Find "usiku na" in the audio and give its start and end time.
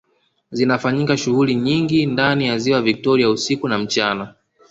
3.29-3.77